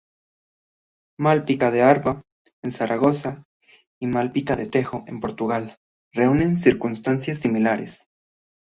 Malpica 1.19 1.69
de 1.69 1.83
Arba, 1.83 2.23
en 2.63 2.71
Zaragoza, 2.77 3.31
y 3.99 4.05
Malpica 4.15 4.53
do 4.57 4.67
Tejo, 4.73 4.97
en 5.05 5.19
Portugal, 5.19 5.77
reúnen 6.11 6.57
circunstancias 6.57 7.37
similares. 7.37 8.09